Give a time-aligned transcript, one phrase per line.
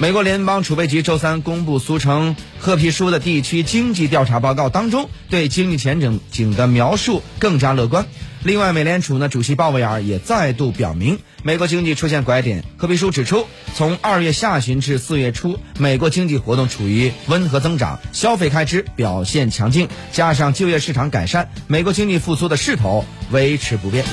[0.00, 8.06] 美国联邦储备局周三公布俗称“褐皮书”的地区经济调查报告当中，对经济前景景的描述更加乐观。
[8.44, 12.62] 另外，美联储呢主席鲍威尔也再度表明，美国经济出现拐点。
[12.76, 24.04] 褐皮书指出，从二月下旬至四月初，美国经济活动处于温和增长，消费开支表现强劲，加上就业市场改善，美国经济复苏的势头维持不变。